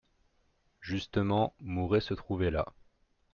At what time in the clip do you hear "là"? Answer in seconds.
2.49-2.65